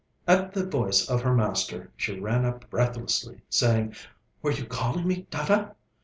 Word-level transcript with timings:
At 0.27 0.51
the 0.51 0.65
voice 0.65 1.07
of 1.07 1.21
her 1.21 1.35
master, 1.35 1.91
she 1.95 2.19
ran 2.19 2.43
up 2.43 2.67
breathlessly, 2.71 3.41
saying: 3.51 3.93
'Were 4.41 4.49
you 4.49 4.65
calling 4.65 5.07
me, 5.07 5.27
Dada?' 5.29 5.75